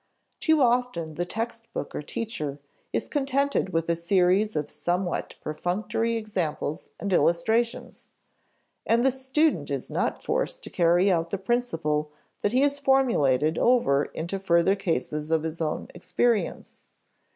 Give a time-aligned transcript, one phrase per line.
[0.39, 2.57] Too often the text book or teacher
[2.91, 8.09] is contented with a series of somewhat perfunctory examples and illustrations,
[8.83, 12.09] and the student is not forced to carry the principle
[12.41, 16.85] that he has formulated over into further cases of his own experience.